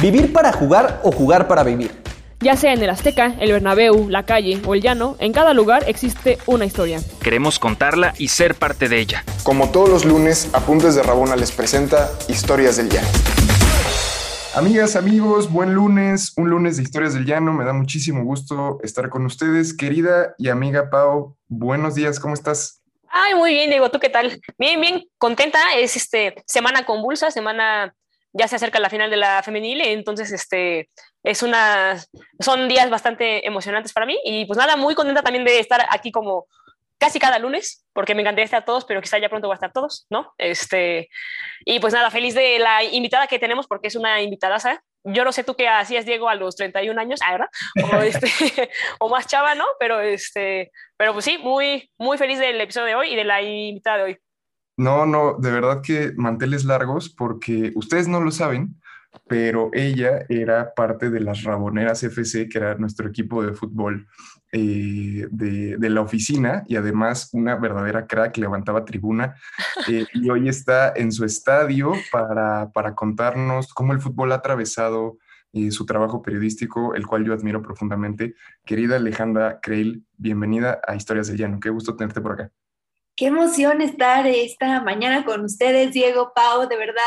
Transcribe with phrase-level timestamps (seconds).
[0.00, 1.90] ¿Vivir para jugar o jugar para vivir?
[2.38, 5.82] Ya sea en el Azteca, el Bernabéu, la calle o el llano, en cada lugar
[5.88, 7.00] existe una historia.
[7.20, 9.24] Queremos contarla y ser parte de ella.
[9.42, 13.08] Como todos los lunes, Apuntes de Rabona les presenta Historias del Llano.
[14.54, 17.52] Amigas, amigos, buen lunes, un lunes de Historias del Llano.
[17.52, 19.76] Me da muchísimo gusto estar con ustedes.
[19.76, 22.82] Querida y amiga Pau, buenos días, ¿cómo estás?
[23.10, 24.40] Ay, muy bien, Diego, ¿tú qué tal?
[24.58, 25.58] Bien, bien, contenta.
[25.76, 27.96] Es este semana convulsa, semana
[28.38, 30.88] ya se acerca la final de la femenil, entonces este
[31.24, 31.96] es una
[32.40, 36.12] son días bastante emocionantes para mí y pues nada, muy contenta también de estar aquí
[36.12, 36.46] como
[36.98, 39.72] casi cada lunes, porque me encantaría estar todos, pero quizá ya pronto va a estar
[39.72, 40.34] todos, ¿no?
[40.36, 41.08] Este,
[41.64, 44.58] y pues nada, feliz de la invitada que tenemos, porque es una invitada,
[45.04, 47.48] Yo no sé tú qué hacías, Diego, a los 31 años, ¿ah, ¿verdad?
[47.92, 49.64] O, este, o más chava, ¿no?
[49.78, 53.40] Pero, este, pero pues sí, muy, muy feliz del episodio de hoy y de la
[53.42, 54.18] invitada de hoy.
[54.78, 58.80] No, no, de verdad que manteles largos, porque ustedes no lo saben,
[59.26, 64.06] pero ella era parte de las Raboneras FC, que era nuestro equipo de fútbol
[64.52, 69.34] eh, de, la oficina y además una verdadera crack, levantaba tribuna
[69.88, 75.18] eh, y hoy está en su estadio para, contarnos cómo el fútbol ha atravesado
[75.54, 78.36] eh, su trabajo periodístico, el cual yo admiro profundamente.
[78.64, 82.52] Querida Alejandra Creil, bienvenida a Historias del Llano, qué gusto tenerte por acá.
[83.18, 87.02] Qué emoción estar esta mañana con ustedes, Diego, Pau, de verdad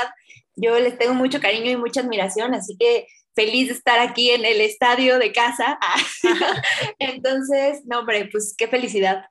[0.58, 4.44] yo les tengo mucho cariño y mucha admiración, así que feliz de estar aquí en
[4.44, 5.80] el estadio de casa.
[7.00, 9.24] Entonces, no, hombre, pues qué felicidad.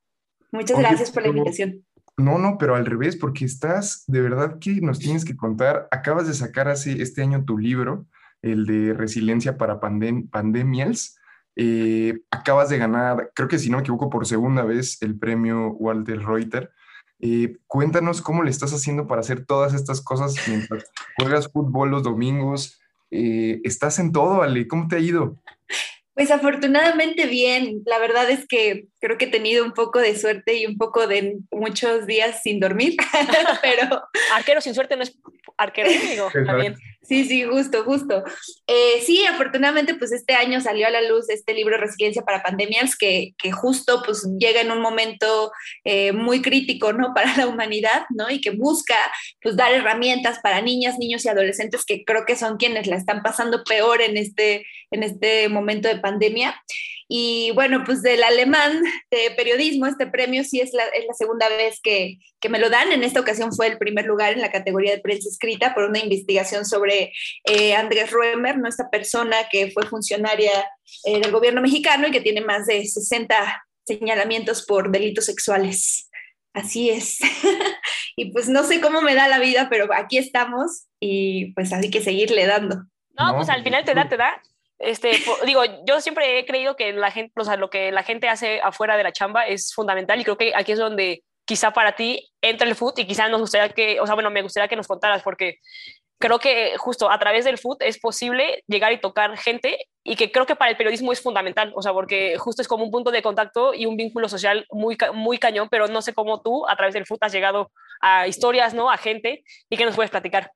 [0.53, 1.85] Muchas gracias por la invitación.
[2.17, 6.29] No, no, pero al revés, porque estás, de verdad que nos tienes que contar, acabas
[6.29, 8.07] de sacar hace este año tu libro,
[8.41, 11.20] el de Resiliencia para Pandemias.
[11.57, 15.73] Eh, acabas de ganar, creo que si no me equivoco, por segunda vez el premio
[15.73, 16.71] Walter Reuter.
[17.21, 20.85] Eh, cuéntanos cómo le estás haciendo para hacer todas estas cosas mientras
[21.19, 22.81] juegas fútbol los domingos.
[23.11, 24.67] Eh, estás en todo, Ale.
[24.69, 25.37] ¿Cómo te ha ido?
[26.15, 27.83] Pues afortunadamente bien.
[27.87, 31.07] La verdad es que creo que he tenido un poco de suerte y un poco
[31.07, 32.97] de muchos días sin dormir,
[33.63, 34.03] pero...
[34.35, 35.19] Arquero sin suerte no es
[35.57, 36.77] arquero, digo, también.
[37.03, 38.23] Sí, sí, justo, justo.
[38.67, 42.95] Eh, sí, afortunadamente, pues este año salió a la luz este libro Resiliencia para Pandemias,
[42.95, 45.51] que, que justo pues llega en un momento
[45.85, 47.13] eh, muy crítico, ¿no?
[47.15, 48.31] Para la humanidad, ¿no?
[48.31, 48.95] Y que busca
[49.41, 53.23] pues dar herramientas para niñas, niños y adolescentes que creo que son quienes la están
[53.23, 56.63] pasando peor en este, en este momento de pandemia.
[57.13, 61.49] Y bueno, pues del alemán de periodismo, este premio sí es la, es la segunda
[61.49, 62.93] vez que, que, me lo dan.
[62.93, 65.99] En esta ocasión fue el primer lugar en la categoría de prensa escrita por una
[65.99, 67.13] investigación sobre
[67.43, 68.69] eh, Andrés Ruemer, ¿no?
[68.69, 70.53] esta persona que fue funcionaria
[71.05, 76.09] eh, del gobierno mexicano y que tiene más de 60 señalamientos por delitos sexuales.
[76.53, 77.19] Así es.
[78.17, 81.91] y pues no sé cómo me da la vida, pero aquí estamos y pues hay
[81.91, 82.85] que seguirle dando.
[83.19, 84.41] No, pues al final te da, te da.
[84.81, 85.13] Este,
[85.45, 88.61] digo, yo siempre he creído que la gente, o sea, lo que la gente hace
[88.63, 92.31] afuera de la chamba es fundamental y creo que aquí es donde quizá para ti
[92.41, 94.89] entra el foot y quizá nos gustaría que, o sea, bueno, me gustaría que nos
[94.89, 95.59] contaras porque
[96.19, 100.33] creo que justo a través del foot es posible llegar y tocar gente y que
[100.33, 103.11] creo que para el periodismo es fundamental, o sea, porque justo es como un punto
[103.11, 106.77] de contacto y un vínculo social muy, muy cañón, pero no sé cómo tú a
[106.77, 107.71] través del foot has llegado
[108.01, 108.91] a historias, ¿no?
[108.91, 110.53] A gente y que nos puedes platicar.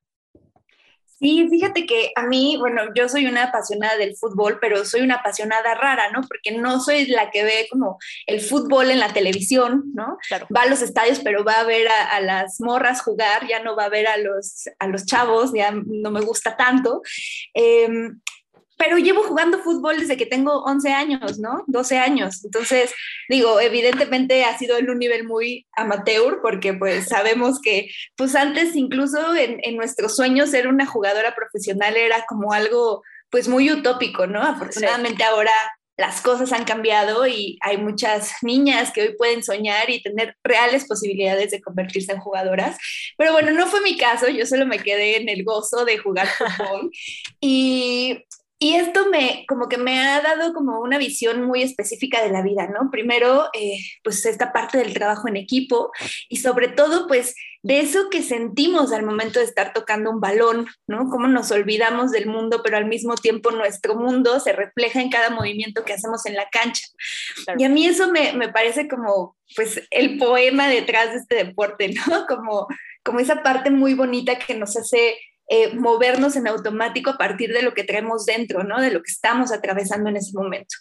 [1.19, 5.17] Sí, fíjate que a mí, bueno, yo soy una apasionada del fútbol, pero soy una
[5.17, 6.23] apasionada rara, ¿no?
[6.23, 10.19] Porque no soy la que ve como el fútbol en la televisión, ¿no?
[10.55, 13.85] Va a los estadios, pero va a ver a, las morras jugar, ya no va
[13.85, 17.01] a ver a los, a los chavos, ya no me gusta tanto.
[17.53, 18.21] Em,
[18.77, 21.65] pero llevo jugando fútbol desde que tengo 11 años, ¿no?
[21.67, 22.45] 12 años.
[22.45, 22.93] Entonces,
[23.29, 28.75] digo, evidentemente ha sido en un nivel muy amateur, porque pues sabemos que, pues antes
[28.77, 34.27] incluso en, en nuestros sueños ser una jugadora profesional era como algo pues muy utópico,
[34.27, 34.43] ¿no?
[34.43, 35.53] Afortunadamente ahora
[35.97, 40.87] las cosas han cambiado y hay muchas niñas que hoy pueden soñar y tener reales
[40.87, 42.77] posibilidades de convertirse en jugadoras.
[43.17, 46.27] Pero bueno, no fue mi caso, yo solo me quedé en el gozo de jugar
[46.27, 46.91] fútbol.
[47.41, 48.25] Y
[48.65, 52.41] y esto me, como que me ha dado como una visión muy específica de la
[52.41, 52.91] vida, ¿no?
[52.91, 55.93] Primero, eh, pues esta parte del trabajo en equipo
[56.31, 60.67] y sobre todo, pues de eso que sentimos al momento de estar tocando un balón,
[60.87, 61.11] ¿no?
[61.11, 65.29] Cómo nos olvidamos del mundo, pero al mismo tiempo nuestro mundo se refleja en cada
[65.29, 66.87] movimiento que hacemos en la cancha.
[67.59, 71.93] Y a mí eso me, me, parece como, pues, el poema detrás de este deporte,
[72.09, 72.25] ¿no?
[72.27, 72.67] Como,
[73.05, 75.19] como esa parte muy bonita que nos hace
[75.49, 78.81] eh, movernos en automático a partir de lo que traemos dentro, ¿no?
[78.81, 80.75] De lo que estamos atravesando en ese momento.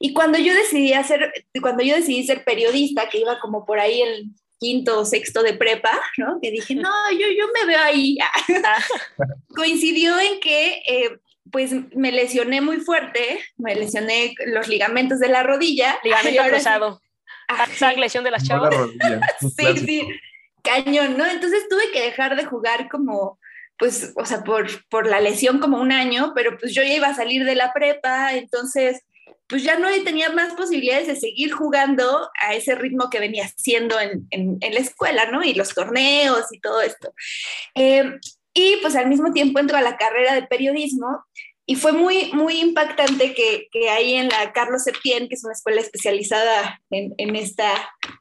[0.00, 4.00] Y cuando yo decidí hacer, cuando yo decidí ser periodista, que iba como por ahí
[4.00, 6.38] el quinto o sexto de prepa, ¿no?
[6.40, 8.16] Que dije, no, yo, yo me veo ahí.
[9.54, 11.18] Coincidió en que eh,
[11.50, 15.98] pues me lesioné muy fuerte, me lesioné los ligamentos de la rodilla.
[16.02, 17.00] Ligamento cruzado.
[17.48, 17.92] Ajá.
[17.94, 18.74] lesión de las chavas.
[19.56, 20.08] sí, sí,
[20.62, 21.24] cañón, ¿no?
[21.24, 23.38] Entonces tuve que dejar de jugar como,
[23.78, 27.08] pues, o sea, por, por la lesión como un año, pero pues yo ya iba
[27.08, 29.02] a salir de la prepa, entonces
[29.48, 33.98] pues ya no tenía más posibilidades de seguir jugando a ese ritmo que venía haciendo
[33.98, 35.42] en, en, la escuela, ¿no?
[35.42, 37.14] Y los torneos y todo esto.
[37.74, 38.18] Eh,
[38.52, 41.24] y pues al mismo tiempo entro a la carrera de periodismo
[41.64, 45.54] y fue muy, muy impactante que, que ahí en la Carlos Septién, que es una
[45.54, 47.70] escuela especializada en, en esta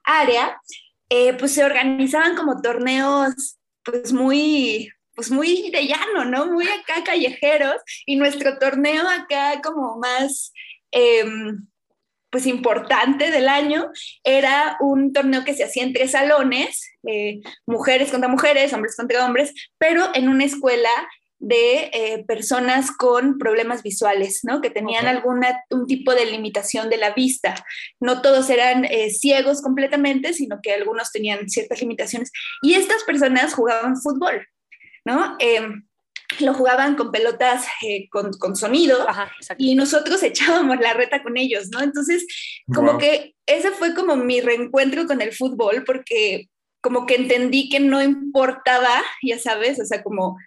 [0.03, 0.61] área,
[1.09, 6.45] eh, pues se organizaban como torneos pues muy, pues muy de llano, ¿no?
[6.45, 10.53] Muy acá callejeros y nuestro torneo acá como más...
[10.91, 11.67] Em,
[12.29, 13.89] pues importante del año
[14.23, 19.25] era un torneo que se hacía en tres salones, eh, mujeres contra mujeres, hombres contra
[19.25, 20.89] hombres, pero en una escuela
[21.39, 24.59] de eh, personas con problemas visuales, ¿no?
[24.59, 27.55] Que tenían algún un tipo de limitación de la vista.
[27.99, 32.31] No todos eran eh, ciegos completamente, sino que algunos tenían ciertas limitaciones.
[32.61, 34.45] Y estas personas jugaban fútbol,
[35.07, 35.37] ¿no?
[35.39, 35.87] Em,
[36.39, 39.07] lo jugaban con pelotas eh, con, con, sonido
[39.57, 41.81] y nosotros echábamos la reta con ellos, ¿no?
[41.81, 42.27] Entonces,
[42.73, 46.49] como que ese fue como mi reencuentro con el fútbol, porque
[46.81, 50.37] como que entendí que no importaba, ya sabes, o sea, como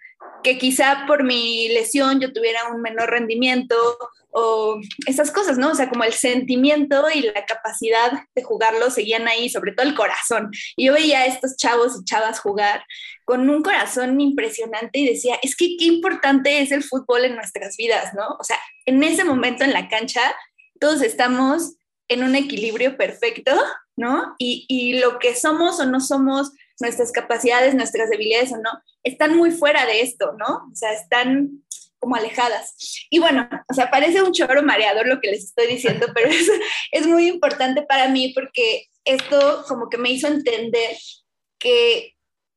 [0.43, 3.75] que quizá por mi lesión yo tuviera un menor rendimiento
[4.31, 5.71] o esas cosas, ¿no?
[5.71, 9.95] O sea, como el sentimiento y la capacidad de jugarlo seguían ahí, sobre todo el
[9.95, 10.49] corazón.
[10.75, 12.83] Y yo veía a estos chavos y chavas jugar
[13.25, 17.75] con un corazón impresionante y decía, es que qué importante es el fútbol en nuestras
[17.77, 18.27] vidas, ¿no?
[18.39, 20.21] O sea, en ese momento en la cancha,
[20.79, 21.75] todos estamos
[22.07, 23.51] en un equilibrio perfecto,
[23.95, 24.35] ¿no?
[24.37, 28.71] Y, y lo que somos o no somos nuestras capacidades, nuestras debilidades o no,
[29.03, 30.69] están muy fuera de esto, ¿no?
[30.71, 31.63] O sea, están
[32.01, 32.75] como alejadas.
[33.09, 36.51] Y bueno, o sea, parece un choro mareador lo que les estoy diciendo, pero es,
[36.91, 40.97] es muy importante para mí porque esto como que me hizo entender
[41.59, 42.15] que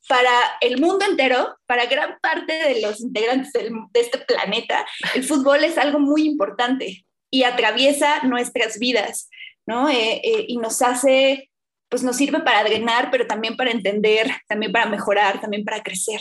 [0.08, 0.30] para
[0.60, 5.78] el mundo entero, para gran parte de los integrantes de este planeta, el fútbol es
[5.78, 9.30] algo muy importante y atraviesa nuestras vidas,
[9.66, 9.88] ¿no?
[9.88, 11.50] Eh, eh, y nos hace
[11.94, 16.20] pues nos sirve para drenar, pero también para entender, también para mejorar, también para crecer.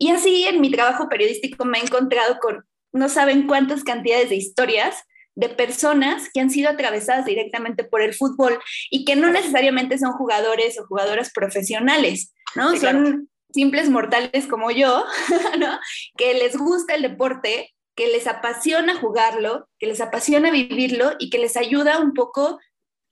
[0.00, 4.36] Y así en mi trabajo periodístico me he encontrado con no saben cuántas cantidades de
[4.36, 5.04] historias
[5.36, 8.58] de personas que han sido atravesadas directamente por el fútbol
[8.90, 12.74] y que no necesariamente son jugadores o jugadoras profesionales, ¿no?
[12.76, 15.04] son simples mortales como yo,
[15.58, 15.78] ¿no?
[16.16, 21.38] Que les gusta el deporte, que les apasiona jugarlo, que les apasiona vivirlo y que
[21.38, 22.58] les ayuda un poco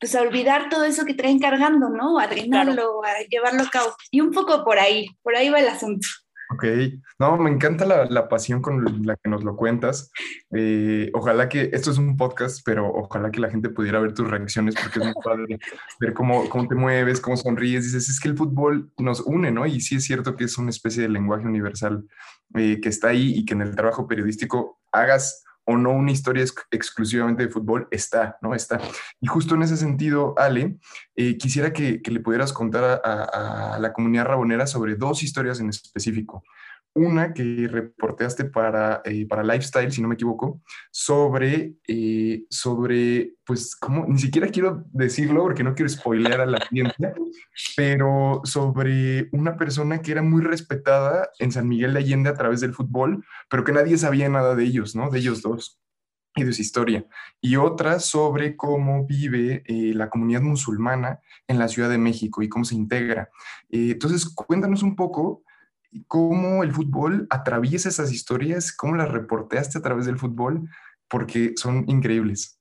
[0.00, 2.18] pues a olvidar todo eso que traen cargando, ¿no?
[2.18, 3.96] A drenarlo, a llevarlo a cabo.
[4.12, 6.06] Y un poco por ahí, por ahí va el asunto.
[6.50, 6.64] Ok,
[7.18, 10.10] no, me encanta la, pasión con la que nos lo cuentas.
[10.50, 14.30] Eh, ojalá que, esto es un podcast, pero ojalá que la gente pudiera ver tus
[14.30, 15.58] reacciones porque es muy padre
[16.00, 17.84] ver cómo, cómo te mueves, cómo sonríes.
[17.84, 19.66] Dices, es que el fútbol nos une, ¿no?
[19.66, 22.06] Y sí es cierto que es una especie de lenguaje universal
[22.54, 26.42] eh, que está ahí y que en el trabajo periodístico hagas o no una historia
[26.70, 28.54] exclusivamente de fútbol, está, ¿no?
[28.54, 28.80] Está.
[29.20, 30.78] Y justo en ese sentido, Ale,
[31.14, 36.42] eh, quisiera que, le pudieras contar a, la comunidad rabonera sobre dos historias en específico
[36.94, 43.76] una que reporteaste para, eh, para Lifestyle, si no me equivoco, sobre, eh, sobre, pues,
[43.76, 47.14] como, ni siquiera quiero decirlo porque no quiero spoilear a la audiencia,
[47.76, 52.60] pero sobre una persona que era muy respetada en San Miguel de Allende a través
[52.60, 55.10] del fútbol, pero que nadie sabía nada de ellos, ¿no?
[55.10, 55.80] De ellos dos
[56.34, 57.06] y de su historia.
[57.40, 62.48] Y otra sobre cómo vive eh, la comunidad musulmana en la Ciudad de México y
[62.48, 63.28] cómo se integra.
[63.70, 65.42] entonces, cuéntanos un poco
[66.06, 70.68] cómo el fútbol atraviesa esas historias, cómo las reporteaste a través del fútbol,
[71.08, 72.58] porque son increíbles.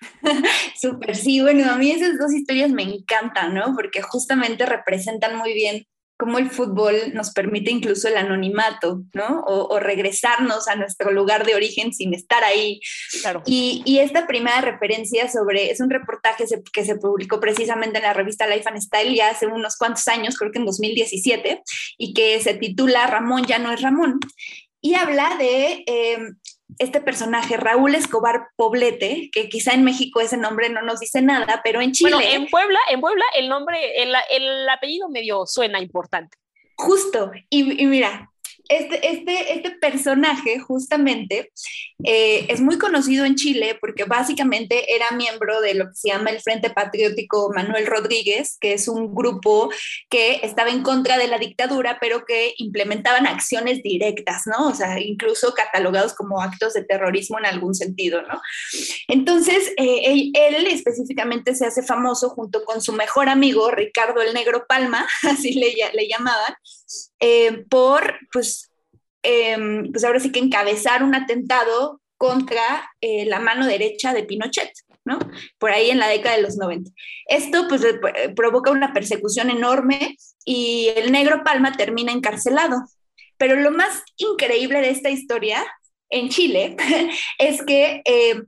[0.80, 3.74] Súper, sí, bueno, a mí esas dos historias me encantan, ¿no?
[3.74, 9.42] Porque justamente representan muy bien cómo el fútbol nos permite incluso el anonimato, ¿no?
[9.46, 12.80] O, regresarnos a nuestro lugar de origen sin estar ahí.
[13.20, 13.42] Claro.
[13.46, 18.12] Y, y, esta primera referencia sobre, es un reportaje que se publicó precisamente en la
[18.12, 21.62] revista Life and Style ya hace unos cuantos años, creo que en 2017,
[21.98, 24.20] y que se titula Ramón ya no es Ramón.
[24.80, 26.18] Y habla de eh,
[26.78, 31.60] este personaje, Raúl Escobar Poblete, que quizá en México ese nombre no nos dice nada,
[31.62, 32.12] pero en Chile.
[32.14, 36.36] Bueno, en Puebla, en Puebla el nombre, el, el apellido medio suena importante.
[36.76, 38.30] Justo, y, mira,
[38.68, 41.52] este, este, este personaje justamente
[42.02, 46.30] eh, es muy conocido en Chile porque básicamente era miembro de lo que se llama
[46.30, 49.70] el Frente Patriótico Manuel Rodríguez, que es un grupo
[50.08, 54.68] que estaba en contra de la dictadura, pero que implementaban acciones directas, ¿no?
[54.68, 58.40] O sea, incluso catalogados como actos de terrorismo en algún sentido, ¿no?
[59.08, 64.66] Entonces, eh, él, específicamente se hace famoso junto con su mejor amigo, Ricardo el Negro
[64.66, 66.54] Palma, así le, le llamaban,
[67.20, 68.70] eh, por, pues,
[69.22, 74.72] em, pues ahora sí que encabezar un atentado contra eh, la mano derecha de Pinochet,
[75.04, 75.18] ¿no?
[75.58, 76.90] Por ahí en la década de los 90.
[77.26, 77.82] Esto pues
[78.36, 82.76] provoca una persecución enorme y el negro Palma termina encarcelado.
[83.36, 85.64] Pero lo más increíble de esta historia
[86.08, 86.76] en Chile
[87.38, 88.42] es que eh,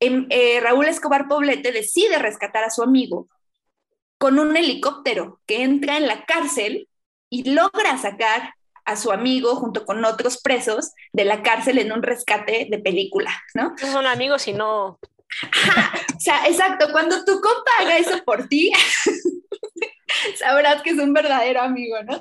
[0.00, 0.28] em,
[0.62, 3.28] Raúl Escobar Poblete decide rescatar a su amigo
[4.18, 6.88] con un helicóptero que entra en la cárcel
[7.32, 12.02] y logra sacar a su amigo junto con otros presos de la cárcel en un
[12.02, 13.74] rescate de película, ¿no?
[13.78, 14.98] son amigos y no...
[14.98, 18.70] o sea, exacto, cuando tu compa haga eso por ti,
[20.38, 22.20] sabrás que es un verdadero amigo, ¿no?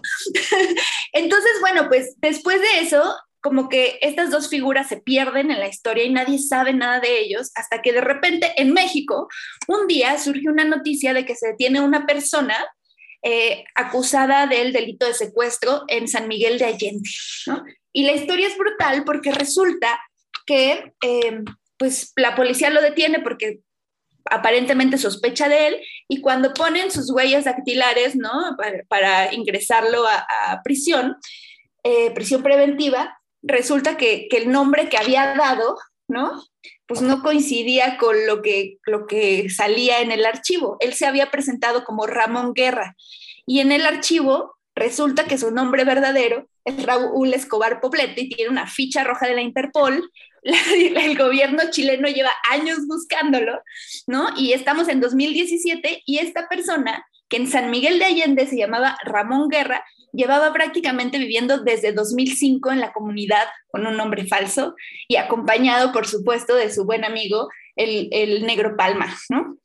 [1.11, 3.03] Entonces, bueno, pues después de eso,
[3.41, 7.19] como que estas dos figuras se pierden en la historia y nadie sabe nada de
[7.19, 9.27] ellos, hasta que de repente en México,
[9.67, 12.55] un día surge una noticia de que se detiene una persona
[13.23, 17.09] eh, acusada del delito de secuestro en San Miguel de Allende.
[17.93, 19.99] Y la historia es brutal porque resulta
[20.45, 21.41] que eh,
[21.77, 23.59] pues la policía lo detiene porque
[24.25, 28.55] aparentemente sospecha de él y cuando ponen sus huellas dactilares ¿no?
[28.87, 31.15] para, ingresarlo a, prisión,
[31.83, 35.77] eh, prisión preventiva, resulta que, el nombre que había dado,
[36.11, 36.43] ¿no?
[36.85, 40.77] Pues no coincidía con lo que, lo que salía en el archivo.
[40.79, 42.95] Él se había presentado como Ramón Guerra
[43.45, 48.51] y en el archivo resulta que su nombre verdadero es Raúl Escobar Poblete y tiene
[48.51, 50.09] una ficha roja de la Interpol.
[50.43, 53.61] el gobierno chileno lleva años buscándolo,
[54.07, 54.29] ¿no?
[54.37, 58.97] Y estamos en 2017 y esta persona, que en San Miguel de Allende se llamaba
[59.05, 64.75] Ramón Guerra, llevaba prácticamente viviendo desde 2005 en la comunidad con un nombre falso
[65.07, 67.47] y acompañado, por supuesto, de su buen amigo,
[67.77, 69.57] el, Negro Palma, ¿no?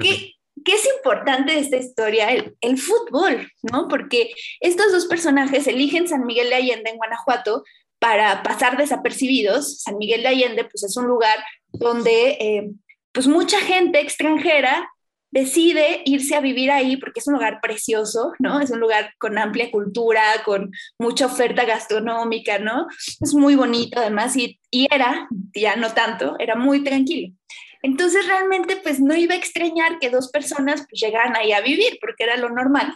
[0.00, 0.32] Qué,
[0.64, 2.30] ¿Qué es importante de esta historia?
[2.32, 3.88] El, el, fútbol, ¿no?
[3.88, 7.62] Porque estos dos personajes eligen San Miguel de Allende en Guanajuato
[7.98, 9.82] para pasar desapercibidos.
[9.82, 11.38] San Miguel de Allende, pues es un lugar
[11.72, 12.70] donde, eh,
[13.12, 14.88] pues mucha gente extranjera
[15.32, 18.60] decide irse a vivir ahí porque es un lugar precioso, ¿no?
[18.60, 22.86] Es un lugar con amplia cultura, con mucha oferta gastronómica, ¿no?
[23.20, 27.34] Es muy bonito además y, era, ya no tanto, era muy tranquilo.
[27.82, 31.98] Entonces realmente pues no iba a extrañar que dos personas pues, llegaran ahí a vivir
[32.00, 32.94] porque era lo normal.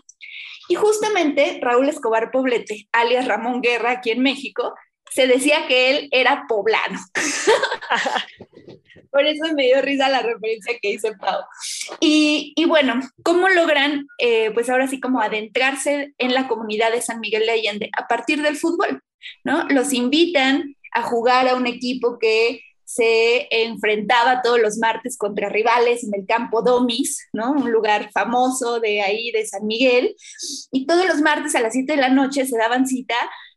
[0.69, 4.75] Y justamente Raúl Escobar Poblete, alias Ramón Guerra aquí en México,
[5.17, 7.01] se decía que él era poblano.
[9.11, 11.41] Por eso me dio risa la referencia que hice Pau.
[12.01, 17.21] Y, bueno, ¿cómo logran, eh, pues ahora sí, como adentrarse en la comunidad de San
[17.21, 19.01] Miguel de Allende a partir del fútbol?
[19.43, 19.67] ¿no?
[19.71, 26.05] Los invitan a jugar a un equipo que se enfrentaba todos los martes contra rivales
[26.05, 27.53] en el campo Domis, ¿no?
[27.53, 30.15] Un lugar famoso de ahí, de San Miguel.
[30.71, 33.17] Y todos los martes a las 7 de la noche se daban cita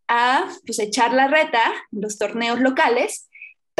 [0.09, 1.61] a pues, echar la reta
[1.91, 3.29] en los torneos locales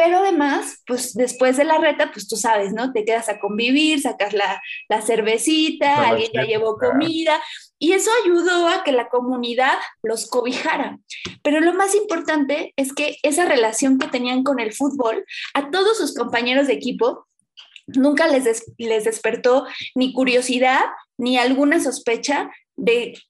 [0.00, 2.90] pero además, pues después de la reta, pues tú sabes, ¿no?
[2.90, 7.38] Te quedas a convivir, sacas la, la cervecita, alguien ya llevó comida,
[7.78, 10.98] y eso ayudó a que la comunidad los cobijara.
[11.42, 15.98] Pero lo más importante es que esa relación que tenían con el fútbol, a todos
[15.98, 17.26] sus compañeros de equipo,
[17.86, 20.80] nunca les, les despertó ni curiosidad
[21.18, 23.20] ni alguna sospecha de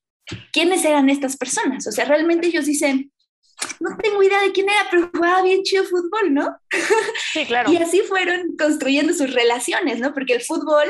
[0.52, 1.86] quiénes eran estas personas.
[1.86, 3.12] O sea, realmente ellos dicen,
[3.78, 6.56] no tengo idea de quién era, pero jugaba bien chido fútbol, ¿no?
[7.32, 7.70] Sí, claro.
[7.70, 10.12] y así fueron construyendo sus relaciones, ¿no?
[10.14, 10.86] Porque el fútbol,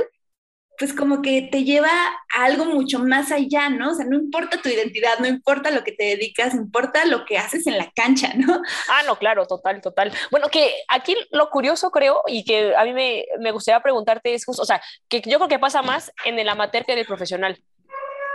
[0.78, 3.90] pues como que te lleva a algo mucho más allá, ¿no?
[3.90, 7.38] O sea, no importa tu identidad, no importa lo que te dedicas, importa lo que
[7.38, 8.62] haces en la cancha, ¿no?
[8.88, 10.12] Ah, no, claro, total, total.
[10.30, 14.44] Bueno, que aquí lo curioso creo y que a mí me, me gustaría preguntarte es
[14.44, 17.06] justo, o sea, que yo creo que pasa más en el amateur que en el
[17.06, 17.60] profesional,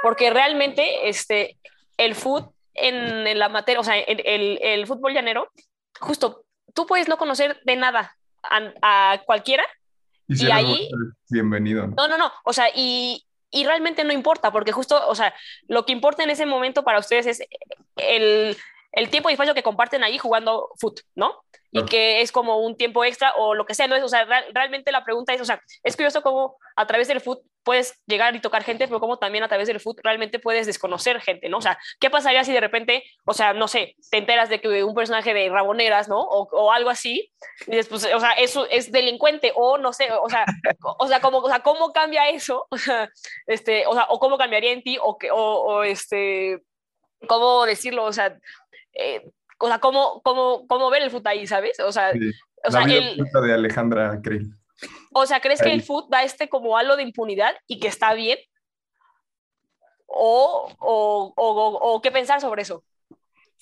[0.02, 1.58] porque realmente este,
[1.98, 5.50] el fútbol en, la materia, o sea, el, el, fútbol llanero,
[6.00, 9.64] justo, tú puedes no conocer de nada a, cualquiera
[10.28, 10.90] y, ahí...
[11.30, 11.88] Bienvenido.
[11.88, 15.34] No, no, no, o sea, y, y realmente no importa, porque justo, o sea,
[15.68, 17.48] lo que importa en ese momento para ustedes es
[17.96, 18.58] el,
[18.96, 21.44] el tiempo y espacio que comparten ahí jugando foot, ¿no?
[21.72, 23.98] Y que es como un tiempo extra o lo que sea, ¿no?
[23.98, 27.20] Es, o sea, realmente la pregunta es, o sea, es curioso cómo a través del
[27.20, 30.68] foot puedes llegar y tocar gente, pero como también a través del foot realmente puedes
[30.68, 31.58] desconocer gente, ¿no?
[31.58, 34.86] O sea, ¿qué pasaría si de repente, o sea, no sé, te enteras de que
[34.86, 36.22] un personaje de Raboneras, ¿no?
[36.22, 37.34] O, o algo así,
[37.68, 40.46] y después, o sea, eso es delincuente, o no sé, o sea,
[40.98, 42.68] o sea, ¿cómo, o sea, ¿cómo cambia eso?
[42.76, 43.10] O sea,
[43.48, 46.62] este, o sea, o cómo cambiaría en ti, o, que, o, o este,
[47.28, 48.04] ¿cómo decirlo?
[48.06, 48.38] O sea,
[48.96, 51.80] eh, o sea, ¿cómo, cómo, cómo ver el foot ahí, ¿sabes?
[51.80, 52.12] O sea,
[52.64, 54.54] o sea el, de Alejandra Krill.
[55.14, 58.14] O sea, ¿crees que el foot da este como halo de impunidad y que está
[58.14, 58.38] bien?
[60.08, 62.84] ¿O, o, o, o qué pensar sobre eso?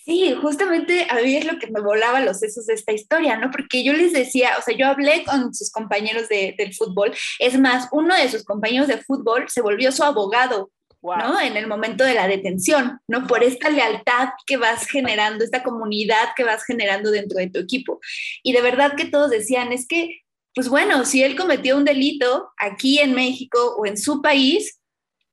[0.06, 3.50] Sí, justamente a mí es lo que me volaba los sesos de esta historia, ¿no?
[3.52, 7.58] Porque yo les decía, o sea, yo hablé con sus compañeros de, del fútbol, es
[7.58, 10.72] más, uno de sus compañeros de fútbol se volvió su abogado
[11.04, 11.40] ¿no?
[11.40, 13.28] En el momento de la detención, ¿no?
[13.28, 18.00] Por esta lealtad que vas generando, esta comunidad que vas generando dentro de tu equipo.
[18.42, 20.22] Y de verdad que todos decían, es que,
[20.56, 24.80] pues bueno, si él cometió un delito aquí en México o en su país,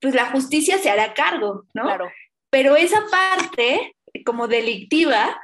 [0.01, 1.83] pues la justicia se hará cargo, ¿no?
[1.83, 2.11] Claro.
[2.49, 5.39] Pero esa parte como delictiva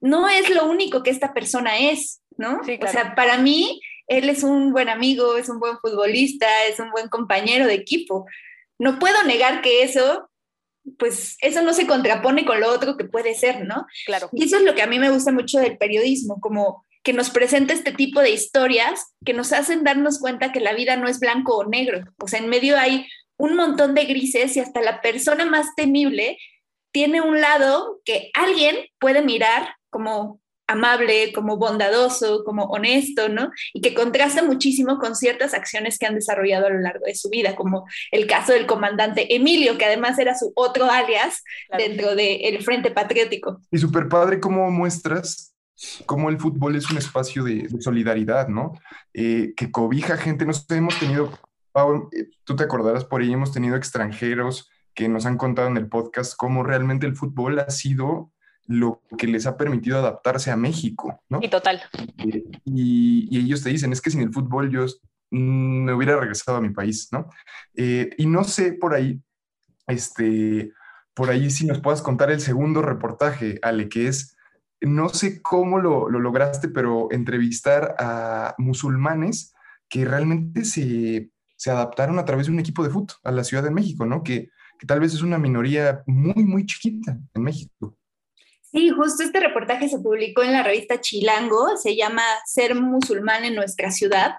[0.00, 2.60] no es lo único que esta persona es, ¿no?
[2.60, 6.90] O sea, para mí, él es un buen amigo, es un buen futbolista, es un
[6.90, 8.26] buen compañero de equipo,
[8.78, 10.30] no puedo negar que eso,
[10.98, 13.86] pues eso no se contrapone con lo otro que puede ser, ¿no?
[14.06, 14.28] Claro.
[14.32, 17.30] Y eso es lo que a mí me gusta mucho del periodismo, como que nos
[17.30, 21.20] presenta este tipo de historias que nos hacen darnos cuenta que la vida no es
[21.20, 22.02] blanco o negro.
[22.18, 26.38] O sea, en medio hay un montón de grises y hasta la persona más temible
[26.92, 33.50] tiene un lado que alguien puede mirar como amable, como bondadoso, como honesto, ¿no?
[33.72, 37.28] Y que contrasta muchísimo con ciertas acciones que han desarrollado a lo largo de su
[37.28, 41.42] vida, como el caso del comandante Emilio, que además era su otro alias
[41.76, 43.60] dentro del Frente Patriótico.
[43.70, 45.54] Y súper padre cómo muestras
[46.06, 48.72] cómo el fútbol es un espacio de, solidaridad, ¿no?
[49.12, 51.32] Eh, que cobija gente, nos hemos tenido,
[52.12, 55.88] eh, tú te acordarás por ahí, hemos tenido extranjeros que nos han contado en el
[55.88, 58.32] podcast cómo realmente el fútbol ha sido
[58.66, 61.40] lo que les ha permitido adaptarse a México, ¿no?
[61.42, 61.82] Y total.
[62.18, 64.86] Eh, y, ellos te dicen, es que sin el fútbol yo
[65.30, 67.28] me hubiera regresado a mi país, ¿no?
[67.74, 69.20] Eh, y no sé por ahí,
[69.86, 70.72] este,
[71.12, 74.36] por ahí si nos puedas contar el segundo reportaje, Ale, que es,
[74.80, 79.54] no sé cómo lo, lograste, pero entrevistar a musulmanes
[79.88, 81.30] que realmente se,
[81.66, 84.22] adaptaron a través de un equipo de fútbol a la Ciudad de México, ¿no?
[84.22, 87.96] Que, que tal vez es una minoría muy, muy chiquita en México.
[88.74, 93.54] Sí, justo este reportaje se publicó en la revista Chilango, se llama Ser musulmán en
[93.54, 94.32] nuestra ciudad,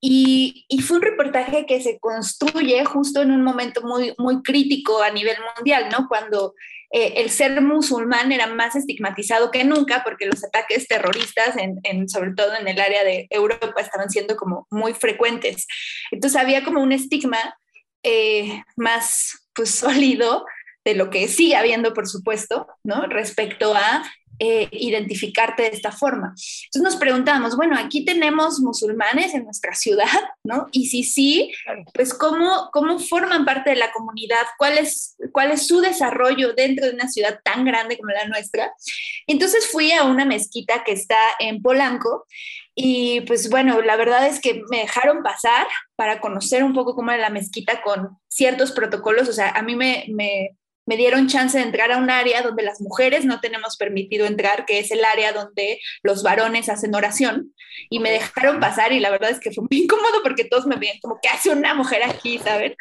[0.00, 5.10] y, fue un reportaje que se construye justo en un momento muy, muy crítico a
[5.10, 6.06] nivel mundial, ¿no?
[6.08, 6.54] Cuando
[6.92, 11.56] eh, el ser musulmán era más estigmatizado que nunca, porque los ataques terroristas,
[12.06, 15.66] sobre todo en el área de Europa, estaban siendo como muy frecuentes.
[16.12, 17.56] Entonces había como un estigma
[18.04, 20.44] eh, más pues sólido
[20.84, 23.06] de lo que sigue habiendo, por supuesto, ¿no?
[23.06, 24.04] Respecto a
[24.40, 26.34] eh, identificarte de esta forma.
[26.64, 30.06] Entonces nos preguntamos, bueno, aquí tenemos musulmanes en nuestra ciudad,
[30.42, 30.66] ¿no?
[30.72, 31.52] Y si sí,
[31.94, 36.86] pues cómo, cómo forman parte de la comunidad, ¿Cuál es, cuál es su desarrollo dentro
[36.86, 38.72] de una ciudad tan grande como la nuestra.
[39.28, 42.26] Entonces fui a una mezquita que está en Polanco
[42.74, 47.12] y pues bueno, la verdad es que me dejaron pasar para conocer un poco cómo
[47.12, 51.56] era la mezquita con ciertos protocolos, o sea, a mí me, me me dieron chance
[51.56, 55.04] de entrar a un área donde las mujeres no tenemos permitido entrar, que es el
[55.04, 57.54] área donde los varones hacen oración,
[57.90, 60.76] y me dejaron pasar y la verdad es que fue muy incómodo porque todos me
[60.76, 62.76] veían como que hace una mujer aquí, ¿saben?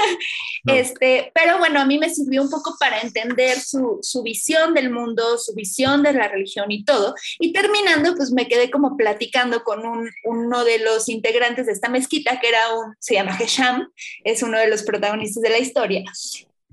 [0.66, 4.90] este, pero bueno, a mí me sirvió un poco para entender su, su, visión del
[4.90, 9.64] mundo, su visión de la religión y todo, y terminando, pues me quedé como platicando
[9.64, 13.90] con un, uno de los integrantes de esta mezquita, que era un, se llama Hesham,
[14.24, 16.04] es uno de los protagonistas de la historia,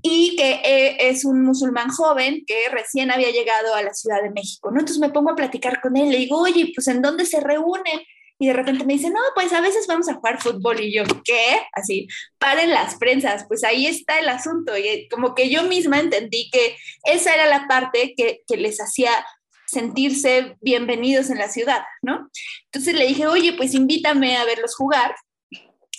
[0.02, 4.30] y que eh, es un musulmán joven que recién había llegado a la Ciudad de
[4.30, 4.80] México, ¿no?
[4.80, 8.00] Entonces me pongo a platicar con él, le digo, oye, pues ¿en dónde se reúnen?
[8.40, 10.80] Y de repente me dice, no, pues a veces vamos a jugar fútbol.
[10.80, 11.60] Y yo, ¿qué?
[11.72, 12.06] Así,
[12.38, 14.78] paren las prensas, pues ahí está el asunto.
[14.78, 19.10] Y como que yo misma entendí que esa era la parte que, que les hacía
[19.66, 22.30] sentirse bienvenidos en la ciudad, ¿no?
[22.66, 25.14] Entonces le dije, oye, pues invítame a verlos jugar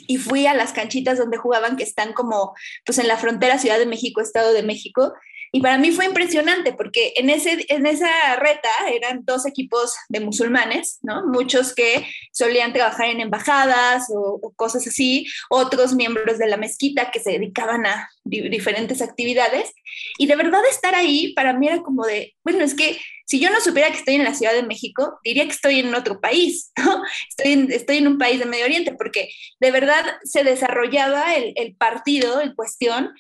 [0.10, 3.78] y fui a las canchitas donde jugaban, que están como pues en la frontera Ciudad
[3.78, 5.14] de México, Estado de México,
[5.52, 10.20] Y para mí fue impresionante porque en, ese, en esa reta eran dos equipos de
[10.20, 11.28] musulmanes, ¿no?
[11.28, 17.20] Muchos que solían trabajar en embajadas o, cosas así, otros miembros de la mezquita que
[17.20, 19.74] se dedicaban a diferentes actividades.
[20.18, 23.52] Y de verdad estar ahí para mí era como de, bueno, es que si yo
[23.52, 26.72] no supiera que estoy en la Ciudad de México, diría que estoy en otro país,
[26.84, 27.04] ¿no?
[27.30, 31.54] Estoy en, estoy en un país de Medio Oriente, porque de verdad se desarrollaba el,
[31.56, 33.14] el partido en cuestión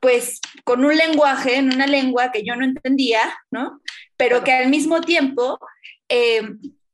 [0.00, 3.20] pues con un lenguaje, en una lengua que yo no entendía,
[3.50, 3.82] ¿no?
[4.16, 5.58] Pero que al mismo tiempo,
[6.08, 6.40] eh,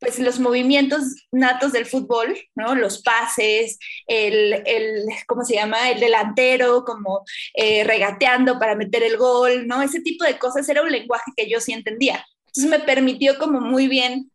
[0.01, 2.75] pues los movimientos natos del fútbol, ¿no?
[2.75, 5.89] Los pases, el, el ¿cómo se llama?
[5.89, 7.25] El delantero, como
[7.55, 9.83] eh, regateando para meter el gol, ¿no?
[9.83, 12.27] Ese tipo de cosas era un lenguaje que yo sí entendía.
[12.57, 14.31] Entonces me permitió como muy bien,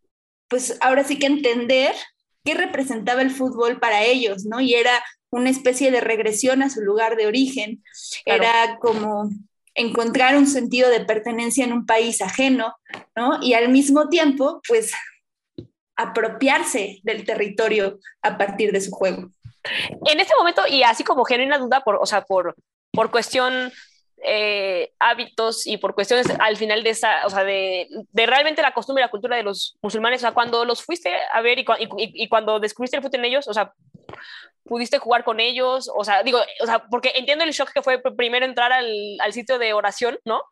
[0.48, 1.94] pues ahora sí que entender
[2.44, 4.60] qué representaba el fútbol para ellos, ¿no?
[4.60, 7.84] Y era una especie de regresión a su lugar de origen,
[8.26, 9.30] era como
[9.74, 12.76] encontrar un sentido de pertenencia en un país ajeno,
[13.16, 13.40] ¿no?
[13.42, 14.92] Y al mismo tiempo, pues,
[15.96, 19.30] apropiarse del territorio a partir de su juego.
[20.06, 22.56] En este momento, y así como genuina duda, por, o sea, por,
[22.92, 23.72] por cuestión
[24.24, 28.74] eh, hábitos y por cuestiones al final de esa, o sea, de, de, realmente la
[28.74, 32.28] costumbre y la cultura de los musulmanes, o sea, cuando los fuiste a ver y,
[32.28, 33.74] cuando descubriste el fútbol en ellos, o sea,
[34.64, 38.00] pudiste jugar con ellos, o sea, digo, o sea, porque entiendo el shock que fue
[38.16, 40.44] primero entrar al, al sitio de oración, ¿no?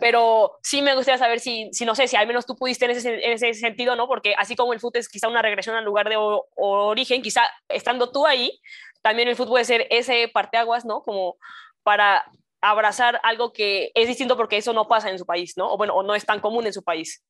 [0.00, 2.90] Pero sí me gustaría saber si, si, no sé, si al menos tú pudiste en
[2.90, 4.06] ese, en ese sentido, ¿no?
[4.06, 6.16] Porque así como el fútbol es quizá una regresión al lugar de
[6.56, 8.60] origen, quizá estando tú ahí,
[9.02, 11.02] también el fútbol puede ser ese parteaguas, ¿no?
[11.02, 11.36] Como
[11.82, 12.24] para
[12.70, 15.72] abrazar algo que es distinto porque eso no pasa en su país, ¿no?
[15.72, 17.22] O bueno, o no es tan común en su país.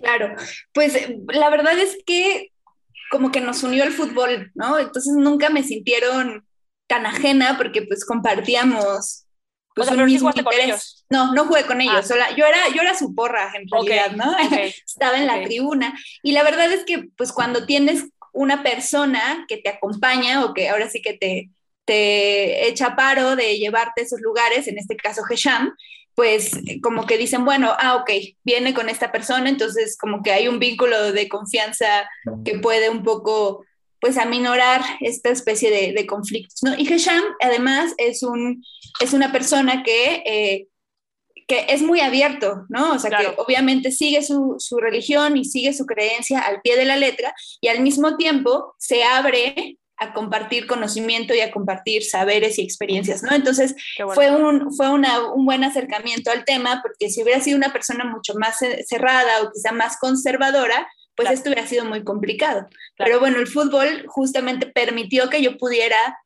[0.00, 0.34] Claro,
[0.72, 2.52] pues la verdad es que
[3.10, 4.78] como que nos unió el fútbol, ¿no?
[4.78, 6.46] Entonces nunca me sintieron
[6.86, 9.26] tan ajena porque pues compartíamos
[9.74, 11.04] pues, o sea, un mismo con ellos.
[11.08, 12.34] No, no jugué con ellos, ah.
[12.36, 14.36] yo, era, yo era su porra en realidad, ¿no?
[14.86, 19.56] Estaba en la tribuna y la verdad es que pues cuando tienes una persona que
[19.58, 21.50] te acompaña o que ahora sí que te,
[21.90, 25.74] te echa paro de llevarte a esos lugares, en este caso Hesham,
[26.14, 26.52] pues
[26.84, 28.10] como que dicen, bueno, ah, ok,
[28.44, 32.08] viene con esta persona, entonces como que hay un vínculo de confianza
[32.44, 33.64] que puede un poco,
[34.00, 36.78] pues, aminorar esta especie de, conflictos, ¿no?
[36.78, 38.62] Y Hesham, además, es, un,
[39.00, 40.68] es una persona que, eh,
[41.48, 42.92] que es muy abierto, ¿no?
[42.92, 46.84] O sea, que obviamente sigue su, su religión y sigue su creencia al pie de
[46.84, 52.58] la letra y al mismo tiempo se abre a compartir conocimiento y a compartir saberes
[52.58, 53.32] y experiencias, ¿no?
[53.34, 53.74] Entonces
[54.14, 58.34] fue, un, fue un buen acercamiento al tema, porque si hubiera sido una persona mucho
[58.34, 62.66] más cerrada o quizá más conservadora, pues esto hubiera sido muy complicado.
[62.96, 66.18] Pero bueno, el fútbol justamente permitió que yo pudiera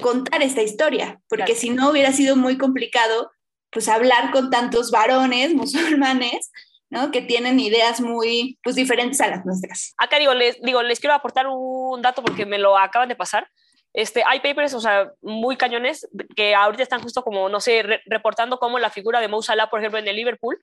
[0.00, 3.32] contar esta historia, porque si no hubiera sido muy complicado,
[3.70, 6.52] pues hablar con tantos varones musulmanes
[6.90, 7.10] ¿no?
[7.10, 9.94] que tienen ideas muy pues, diferentes a las nuestras.
[9.98, 13.48] Acá digo les, digo, les quiero aportar un dato porque me lo acaban de pasar.
[13.92, 18.58] Este, hay papers, o sea, muy cañones, que ahorita están justo como, no sé, reportando
[18.58, 20.62] cómo la figura de Mo Salah, por ejemplo, en el Liverpool,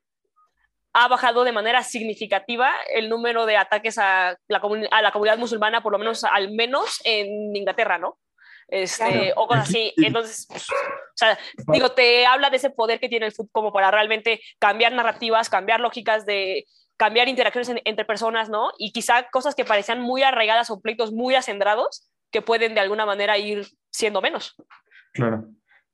[0.94, 5.82] ha bajado de manera significativa el número de ataques a la, a la comunidad musulmana,
[5.82, 8.20] por lo menos, al menos en Inglaterra, ¿no?
[8.68, 9.94] Este, o cosas así.
[9.98, 13.74] Entonces, pues, o sea, digo, te habla de ese poder que tiene el fútbol como
[13.74, 16.66] para realmente cambiar narrativas, cambiar lógicas de
[16.98, 18.72] cambiar interacciones entre personas, ¿no?
[18.78, 23.06] Y quizá cosas que parecían muy arraigadas o pleitos muy acendrados que pueden de alguna
[23.06, 24.56] manera ir siendo menos.
[25.14, 25.46] Claro.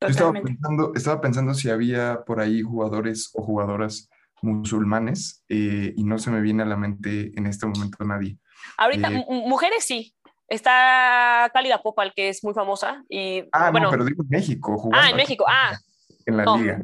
[0.02, 4.10] Yo estaba pensando, estaba pensando si había por ahí jugadores o jugadoras
[4.42, 8.38] musulmanes eh, y no se me viene a la mente en este momento nadie.
[8.78, 10.16] Ahorita, eh, mujeres sí,
[10.50, 13.04] Está Cálida Popal, que es muy famosa.
[13.08, 14.90] Y, ah, bueno, no, pero digo en México.
[14.94, 15.78] ah, en México, ah.
[16.26, 16.82] En la liga.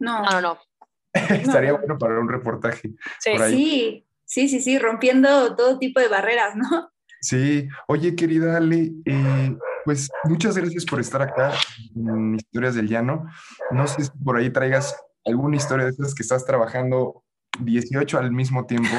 [0.00, 0.58] No, no, no.
[1.12, 2.94] Estaría bueno para un reportaje.
[3.20, 3.32] Sí.
[3.48, 6.90] sí, sí, sí, sí, rompiendo todo tipo de barreras, ¿no?
[7.20, 7.68] Sí.
[7.88, 11.52] Oye, querida Ale, eh, pues muchas gracias por estar acá
[11.94, 13.26] en Historias del Llano.
[13.70, 17.22] No sé si por ahí traigas alguna historia de esas que estás trabajando
[17.60, 18.94] 18 al mismo tiempo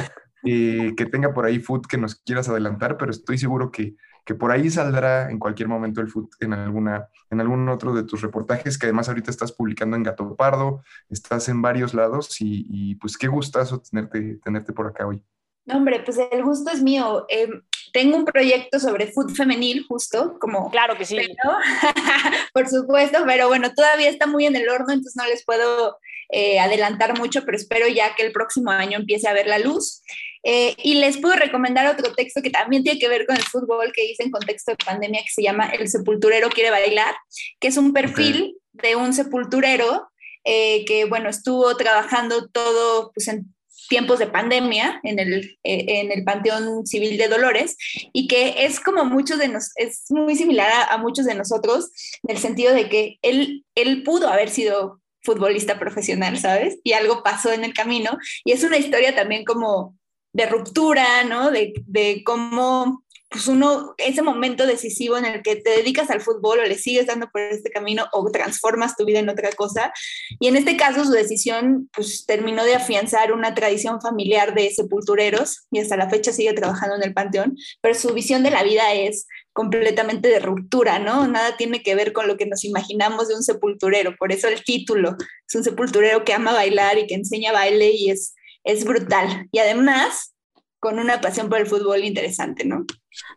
[0.46, 4.36] eh, que tenga por ahí food que nos quieras adelantar, pero estoy seguro que, que
[4.36, 8.22] por ahí saldrá en cualquier momento el food en, alguna, en algún otro de tus
[8.22, 13.18] reportajes, que además ahorita estás publicando en Gato Pardo, estás en varios lados y, pues
[13.18, 15.22] qué gustazo tenerte, tenerte por acá hoy.
[15.66, 17.26] No, hombre, pues el gusto es mío.
[17.28, 20.70] Em, tengo un proyecto sobre food femenil, justo, como...
[20.70, 21.18] Claro que sí.
[22.54, 25.98] por supuesto, pero bueno, todavía está muy en el horno, entonces no les puedo
[26.30, 30.02] eh, adelantar mucho, pero espero ya que el próximo año empiece a ver la luz.
[30.48, 33.92] Eh, y les puedo recomendar otro texto que también tiene que ver con el fútbol
[33.92, 37.16] que hice en contexto de pandemia que se llama El sepulturero quiere bailar,
[37.60, 40.08] que es un perfil de un sepulturero
[40.44, 43.56] eh, que, bueno, estuvo trabajando todo pues, en
[43.90, 47.76] tiempos de pandemia en el, eh, en el Panteón Civil de Dolores
[48.14, 51.90] y que es como muchos de nos, es muy similar a, muchos de nosotros
[52.24, 56.78] en el sentido de que él, él pudo haber sido futbolista profesional, ¿sabes?
[56.84, 59.98] Y algo pasó en el camino y es una historia también como
[60.36, 61.50] de ruptura, ¿no?
[61.50, 66.60] De, de cómo pues uno, ese momento decisivo en el que te dedicas al fútbol
[66.60, 69.94] o le sigues dando por este camino o transformas tu vida en otra cosa.
[70.40, 75.66] Y en este caso su decisión pues terminó de afianzar una tradición familiar de sepultureros
[75.72, 78.94] y hasta la fecha sigue trabajando en el panteón, pero su visión de la vida
[78.94, 81.28] es completamente de ruptura, ¿no?
[81.28, 84.64] Nada tiene que ver con lo que nos imaginamos de un sepulturero, por eso el
[84.64, 85.16] título
[85.48, 88.35] es un sepulturero que ama bailar y que enseña baile y es,
[88.66, 89.48] es brutal.
[89.52, 90.36] Y además
[90.80, 92.86] con una pasión por el fútbol interesante, ¿no?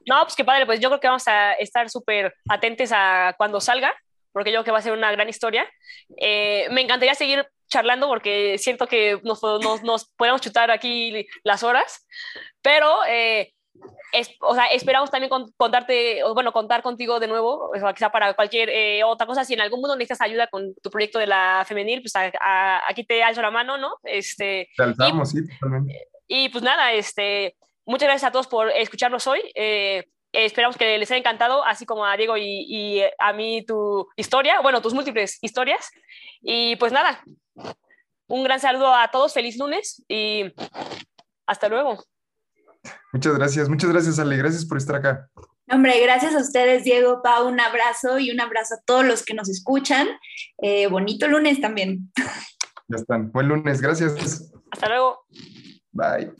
[0.06, 3.60] No, pues qué padre, pues yo creo que vamos a estar súper atentos a cuando
[3.60, 3.94] salga,
[4.32, 5.66] porque yo creo que va a ser una gran historia.
[6.18, 9.40] Eh, me encantaría seguir charlando porque siento que nos,
[9.82, 12.06] nos, podemos chutar aquí las horas,
[12.60, 13.54] pero eh,
[14.40, 18.70] o sea, esperamos también contarte, bueno, contar contigo de nuevo, o sea, quizá para cualquier
[18.70, 19.44] eh, otra cosa.
[19.44, 23.22] Si en algún mundo necesitas ayuda con tu proyecto de la femenil, pues aquí te
[23.22, 23.96] alzo la mano, ¿no?
[24.04, 26.08] Este, te alzamos, sí, totalmente.
[26.26, 29.40] Y pues nada, este, muchas gracias a todos por escucharnos hoy.
[29.54, 34.60] Eh, esperamos que les haya encantado, así como a Diego y, a mí tu historia,
[34.60, 35.90] bueno, tus múltiples historias.
[36.40, 37.22] Y pues nada,
[38.26, 40.44] un gran saludo a todos, feliz lunes y
[41.46, 42.04] hasta luego.
[43.12, 45.28] Muchas gracias, muchas gracias Ale, gracias por estar acá.
[45.70, 49.34] Hombre, gracias a ustedes, Diego, Pau, un abrazo y un abrazo a todos los que
[49.34, 50.08] nos escuchan.
[50.62, 52.10] Eh, bonito lunes también.
[52.88, 54.50] Ya están, buen lunes, gracias.
[54.70, 55.26] Hasta luego.
[55.92, 56.32] Bye.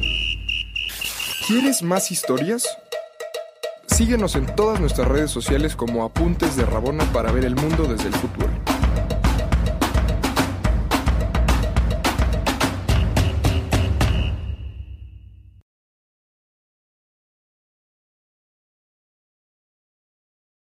[1.46, 2.66] ¿Quieres más historias?
[3.86, 8.08] Síguenos en todas nuestras redes sociales como Apuntes de Rabona para ver el mundo desde
[8.08, 8.50] el fútbol.